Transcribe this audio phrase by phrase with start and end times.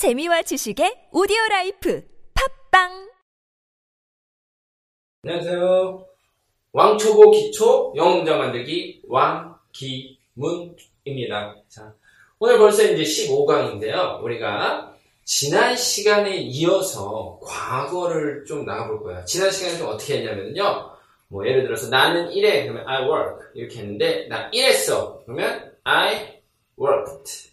[0.00, 3.10] 재미와 지식의 오디오 라이프 팟빵
[5.22, 6.06] 안녕하세요.
[6.72, 10.16] 왕초보 기초 영어 문장 만들기 왕기문입니다.
[11.68, 11.94] 자,
[12.38, 14.22] 오늘 벌써 이제 15강인데요.
[14.22, 19.22] 우리가 지난 시간에 이어서 과거를 좀 나가볼 거예요.
[19.26, 20.92] 지난 시간에 좀 어떻게 했냐면요.
[21.28, 26.40] 뭐 예를 들어서 나는 일해 그러면 I work 이렇게 했는데 나 일했어 그러면 I
[26.80, 27.49] worked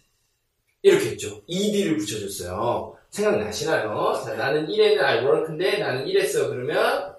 [0.82, 1.42] 이렇게 했죠.
[1.46, 2.96] ed를 붙여줬어요.
[3.10, 4.22] 생각나시나요?
[4.24, 7.14] 자, 나는 일에는 I work인데 나는 일했어 그러면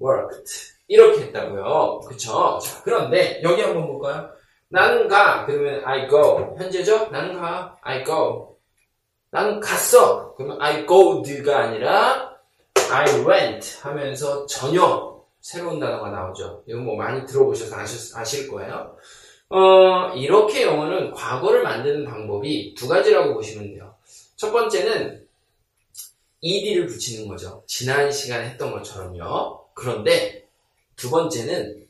[0.00, 2.00] worked 이렇게 했다고요.
[2.08, 2.58] 그쵸?
[2.62, 4.30] 자, 그런데 여기 한번 볼까요?
[4.68, 7.08] 나는 가 그러면 I go 현재죠?
[7.10, 8.56] 나는 가 I go
[9.30, 12.36] 나는 갔어 그러면 I goed가 아니라
[12.90, 16.64] I went 하면서 전혀 새로운 단어가 나오죠.
[16.66, 18.96] 이거 뭐 많이 들어보셔서 아실, 아실 거예요.
[19.50, 23.94] 어, 이렇게 영어는 과거를 만드는 방법이 두 가지라고 보시면 돼요.
[24.36, 25.26] 첫 번째는
[26.40, 27.64] ed를 붙이는 거죠.
[27.66, 29.68] 지난 시간에 했던 것처럼요.
[29.74, 30.48] 그런데
[30.96, 31.86] 두 번째는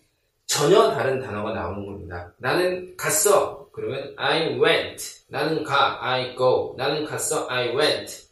[0.46, 2.32] 전혀 다른 단어가 나오는 겁니다.
[2.38, 3.68] 나는 갔어.
[3.72, 5.24] 그러면 I went.
[5.28, 5.98] 나는 가.
[6.00, 6.74] I go.
[6.78, 7.46] 나는 갔어.
[7.50, 8.28] I went.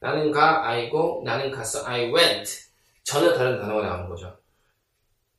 [0.00, 0.68] 나는 가.
[0.68, 1.22] I go.
[1.24, 1.86] 나는 갔어.
[1.86, 2.66] I went.
[3.04, 4.36] 전혀 다른 단어가 나오는 거죠.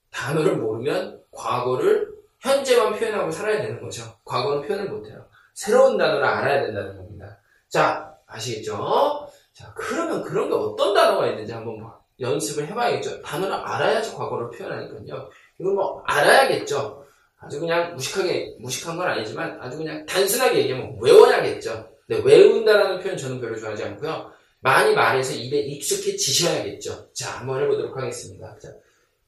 [0.10, 2.07] 단어를 모르면 과거를
[2.48, 4.04] 현재만 표현하고 살아야 되는 거죠.
[4.26, 5.26] 과거는 표현을 못해요.
[5.54, 7.40] 새로운 단어를 알아야 된다는 겁니다.
[7.70, 9.28] 자, 아시겠죠?
[9.54, 11.98] 자, 그러면 그런 게 어떤 단어가 있는지 한번 봐.
[12.20, 13.22] 연습을 해봐야겠죠.
[13.22, 15.30] 단어를 알아야지 과거를 표현하니까요.
[15.60, 17.06] 이건 뭐 알아야겠죠.
[17.40, 21.90] 아주 그냥 무식하게 무식한 건 아니지만 아주 그냥 단순하게 얘기하면 외워야겠죠.
[22.08, 24.32] 근데 외운다라는 표현 저는 별로 좋아하지 않고요.
[24.62, 27.14] 많이 말해서 입에 익숙해지셔야겠죠.
[27.14, 28.58] 자, 한번 해보도록 하겠습니다.
[28.60, 28.70] 자,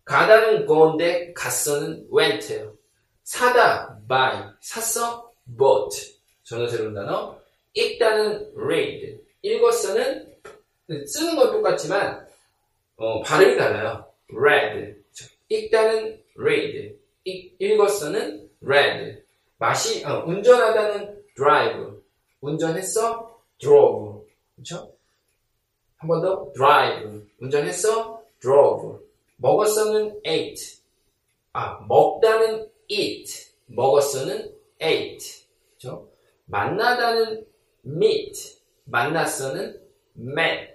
[0.05, 2.73] 가다는 go인데 갔어는 went예요.
[3.29, 6.19] 사다 buy 샀어 bought.
[6.43, 7.37] 전어 새로운 단어.
[7.75, 9.21] 읽다는 read.
[9.43, 10.35] 읽었어는
[11.05, 12.27] 쓰는 건 똑같지만
[12.97, 14.03] 어, 발음이 달라요.
[14.35, 14.95] read.
[15.49, 16.97] 읽다는 read.
[17.25, 19.21] 읽, 읽었어는 read.
[19.59, 21.99] 마시 어, 운전하다는 drive.
[22.41, 24.25] 운전했어 drove.
[24.55, 24.91] 그렇죠?
[25.97, 26.51] 한 번 더.
[26.55, 27.27] drive.
[27.39, 29.05] 운전했어 drove.
[29.37, 30.79] 먹었어는 ate.
[31.53, 32.68] 아 먹다는
[32.99, 33.51] eat.
[33.67, 35.45] 먹었어는 ate.
[35.77, 36.11] 그렇죠?
[36.45, 37.45] 만나다는
[37.85, 38.59] meet.
[38.85, 39.81] 만났어는
[40.17, 40.73] met.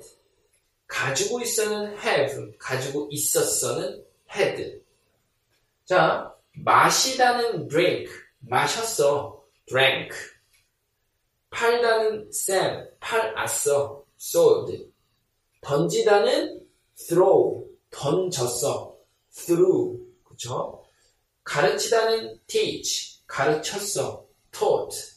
[0.87, 2.57] 가지고 있어는 have.
[2.59, 4.81] 가지고 있었어는 had.
[5.85, 8.11] 자 마시다는 drink.
[8.41, 9.43] 마셨어.
[9.67, 10.15] drank.
[11.51, 12.91] 팔다는 sell.
[13.01, 14.05] 팔았어.
[14.21, 14.91] sold.
[15.61, 17.67] 던지다는 throw.
[17.91, 18.97] 던졌어.
[19.33, 19.99] threw.
[20.25, 20.84] 그쵸?
[21.45, 25.15] 가르치다는 teach 가르쳤어 taught.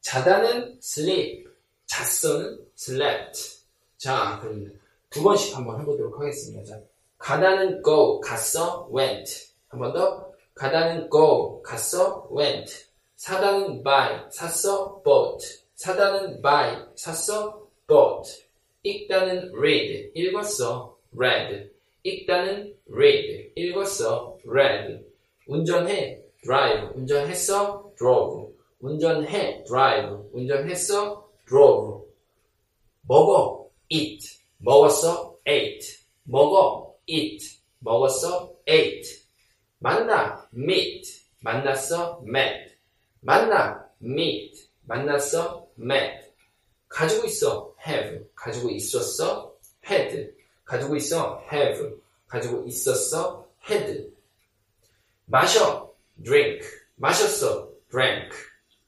[0.00, 1.48] 자다는 sleep
[1.86, 3.64] 잤어는 slept.
[3.96, 4.72] 자 그럼
[5.08, 6.64] 두 번씩 한번 해보도록 하겠습니다.
[6.64, 6.80] 자,
[7.18, 9.50] 가다는 go 갔어 went.
[9.68, 10.30] 한 번 더.
[10.54, 12.86] 가다는 go 갔어 went.
[13.16, 15.64] 사다는 buy 샀어 bought.
[15.74, 18.46] 사다는 buy 샀어 bought.
[18.82, 21.70] 읽다는 read 읽었어 read.
[22.02, 25.09] 읽다는 read 읽었어 read
[25.50, 32.06] 운전해 drive 운전했어 drove 운전해 drive 운전했어 drove
[33.02, 39.24] 먹어 eat 먹었어 ate 먹어 eat 먹었어 ate
[39.80, 42.76] 만나 meet 만났어 met
[43.20, 46.32] 만나 meet 만났어 met
[46.88, 49.52] 가지고 있어 have 가지고 있었어
[49.84, 50.32] had
[50.64, 51.96] 가지고 있어 have
[52.28, 54.19] 가지고 있었어 had
[55.30, 58.34] 마셔 drink 마셨어 drank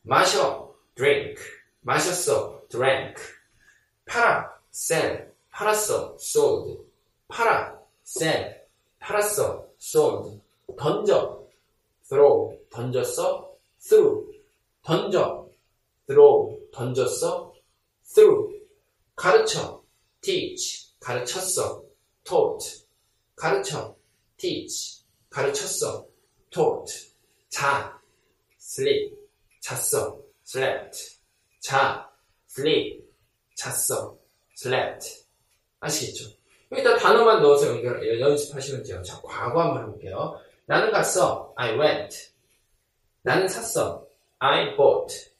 [0.02, 1.40] 마셔 drink
[1.82, 3.14] 마셨어 drank
[4.06, 6.84] 팔아 sell 팔았어 sold
[7.28, 8.66] 팔아 sell
[8.98, 10.42] 팔았어 sold
[10.76, 11.46] 던져
[12.08, 14.26] throw 던졌어 threw
[14.82, 15.48] 던져
[16.08, 17.52] throw 던졌어
[18.04, 18.50] threw
[19.14, 19.80] 가르쳐
[20.20, 21.84] teach 가르쳤어
[22.24, 22.84] taught
[23.36, 23.94] 가르쳐
[24.36, 26.11] teach 가르쳤어
[26.52, 27.12] taught
[27.48, 27.98] 자
[28.60, 29.16] sleep
[29.60, 31.18] 잤어 slept
[31.60, 32.08] 자
[32.48, 33.04] sleep
[33.54, 34.16] 잤어
[34.56, 35.24] slept
[35.80, 36.30] 아시겠죠?
[36.72, 39.02] 여기다 단어만 넣어서 연결, 연습하시면 돼요.
[39.02, 40.40] 자, 과거 한번 해볼게요.
[40.64, 41.52] 나는 갔어.
[41.56, 42.30] I went.
[43.22, 44.06] 나는 샀어.
[44.38, 45.32] I bought.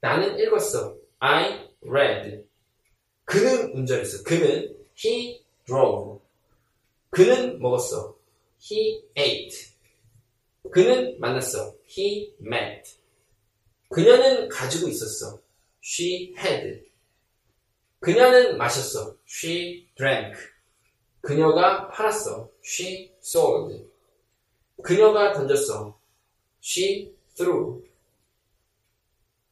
[0.00, 0.94] 나는 읽었어.
[1.18, 2.44] I read.
[3.24, 4.22] 그는 운전했어.
[4.22, 6.20] 그는 he drove.
[7.10, 8.14] 그는 먹었어.
[8.62, 9.65] he ate.
[10.76, 11.74] 그는 만났어.
[11.88, 12.98] he met.
[13.88, 15.40] 그녀는 가지고 있었어.
[15.82, 16.82] She had.
[17.98, 19.16] 그녀는 마셨어.
[19.26, 20.38] She drank.
[21.22, 22.50] 그녀가 팔았어.
[22.62, 23.88] She sold.
[24.82, 25.98] 그녀가 던졌어.
[26.62, 27.82] She threw.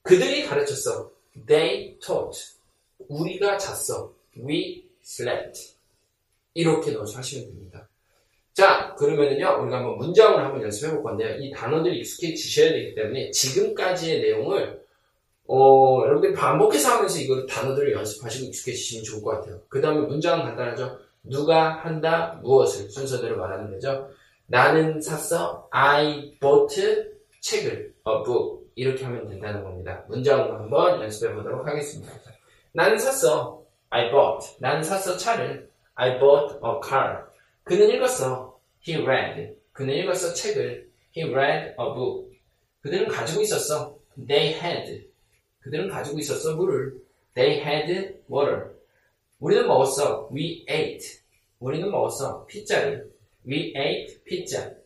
[0.02, 1.10] 그들이 가르쳤어.
[1.46, 2.58] They taught.
[2.98, 4.14] 우리가 잤어.
[4.36, 5.74] We slept.
[6.52, 7.88] 이렇게 넣어서 하시면 됩니다.
[8.54, 11.36] 자, 그러면은요, 우리가 한번 문장을 한번 연습해 볼 건데요.
[11.40, 14.80] 이 단어들이 익숙해지셔야 되기 때문에 지금까지의 내용을,
[15.48, 19.60] 어, 여러분들이 반복해서 하면서 이거 단어들을 연습하시고 익숙해지시면 좋을 것 같아요.
[19.68, 20.98] 그 다음에 문장은 간단하죠.
[21.24, 24.08] 누가 한다, 무엇을 순서대로 말하는 거죠.
[24.46, 26.80] 나는 샀어, I bought
[27.40, 28.64] 책을, a book.
[28.76, 30.04] 이렇게 하면 된다는 겁니다.
[30.08, 32.12] 문장으로 한번 연습해 보도록 하겠습니다.
[32.72, 34.56] 나는 샀어, I bought.
[34.60, 35.68] 나는 샀어, 차를.
[35.96, 37.33] I bought a car.
[37.64, 38.60] 그는 읽었어.
[38.86, 39.56] He read.
[39.72, 40.90] 그는 읽었어 책을.
[41.16, 42.30] He read a book.
[42.82, 43.98] 그들은 가지고 있었어.
[44.26, 45.08] They had.
[45.60, 47.00] 그들은 가지고 있었어 물을.
[47.34, 48.74] They had water.
[49.40, 50.28] 우리는 먹었어.
[50.30, 51.20] We ate.
[51.58, 52.44] 우리는 먹었어.
[52.46, 53.10] 피자를.
[53.48, 54.76] We ate pizza.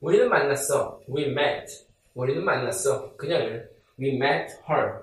[0.00, 1.00] 우리는 만났어.
[1.08, 1.86] We met.
[2.14, 3.14] 우리는 만났어.
[3.16, 3.70] 그녀를.
[3.98, 5.02] We met her.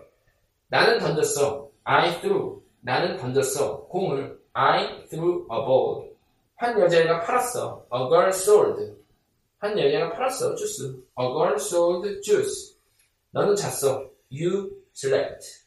[0.68, 1.70] 나는 던졌어.
[1.86, 2.62] I threw.
[2.82, 3.88] 나는 던졌어.
[3.88, 4.38] 공을.
[4.54, 6.11] I threw a ball.
[6.62, 7.88] 한 여자애가 팔았어.
[7.92, 8.96] A girl sold.
[9.58, 10.54] 한 여자가 팔았어.
[10.54, 10.84] 주스.
[11.20, 12.78] A girl sold juice.
[13.32, 14.08] 너는 잤어.
[14.32, 15.66] You slept.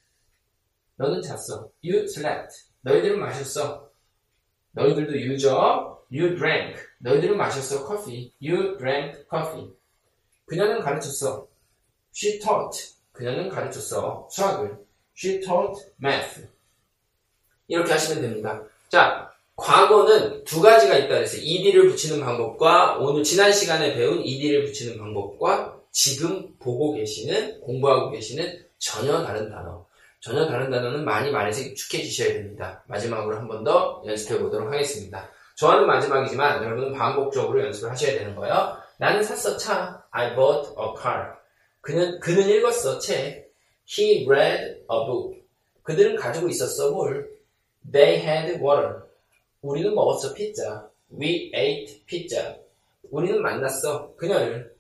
[0.95, 1.69] 너는 잤어.
[1.85, 2.71] You slept.
[2.83, 3.91] 너희들은 마셨어.
[4.71, 6.07] 너희들도 유죠.
[6.13, 6.81] You drank.
[6.99, 7.85] 너희들은 마셨어.
[7.89, 8.33] 커피.
[8.41, 9.73] You drank coffee.
[10.47, 11.49] 그녀는 가르쳤어.
[12.15, 12.95] She taught.
[13.11, 14.29] 그녀는 가르쳤어.
[14.31, 14.79] 수학을.
[15.17, 16.47] She taught math.
[17.67, 18.63] 이렇게 하시면 됩니다.
[18.89, 19.34] 자,
[19.65, 25.81] 과거는 두 가지가 있다 그래서 ed를 붙이는 방법과 오늘 지난 시간에 배운 ed를 붙이는 방법과
[25.91, 29.87] 지금 보고 계시는 공부하고 계시는 전혀 다른 단어.
[30.21, 32.85] 전혀 다른 단어는 많이 말해서 익숙해지셔야 됩니다.
[32.89, 35.31] 마지막으로 한 번 더 연습해 보도록 하겠습니다.
[35.57, 38.77] 저하는 마지막이지만 여러분은 반복적으로 연습을 하셔야 되는 거예요.
[38.99, 40.05] 나는 샀어 차.
[40.11, 41.33] I bought a car.
[41.81, 43.51] 그는 그는 읽었어 책.
[43.89, 45.41] He read a book.
[45.85, 47.31] 그들은 가지고 있었어 뭘.
[47.91, 49.04] They had water.
[49.65, 50.91] 우리는 먹었어 피자.
[51.11, 52.61] We ate pizza.
[53.11, 54.77] 우리는 만났어 그녀를.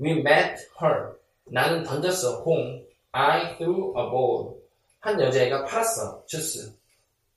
[0.00, 1.16] We met her.
[1.46, 2.86] 나는 던졌어 공.
[3.10, 4.60] I threw a ball.
[5.00, 6.72] 한 여자애가 팔았어 주스.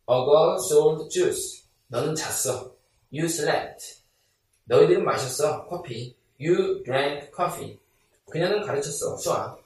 [0.07, 1.63] A girl sold juice.
[1.87, 2.71] 너는 잤어.
[3.11, 4.03] You slept.
[4.65, 6.15] 너희들은 마셨어 커피.
[6.39, 7.79] You drank coffee.
[8.29, 9.59] 그녀는 가르쳤어 수학.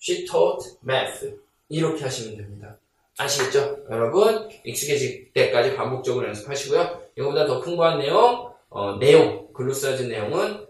[0.00, 1.38] She taught math.
[1.68, 2.78] 이렇게 하시면 됩니다.
[3.18, 3.84] 아시겠죠?
[3.90, 7.02] 여러분 익숙해질 때까지 반복적으로 연습하시고요.
[7.16, 10.66] 이거보다 더 풍부한 내용, 어, 내용, 글로 써진 내용은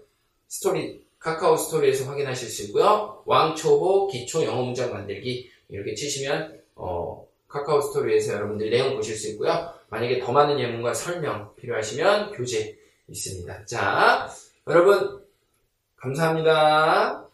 [0.48, 3.22] 스토리, 카카오 스토리에서 확인하실 수 있고요.
[3.26, 9.72] 왕초보 기초 영어 문장 만들기 이렇게 치시면 어, 카카오 스토리에서 여러분들 내용 보실 수 있고요.
[9.88, 12.76] 만약에 더 많은 예문과 설명 필요하시면 교재
[13.08, 13.64] 있습니다.
[13.66, 14.28] 자,
[14.68, 15.24] 여러분
[15.96, 17.25] 감사합니다.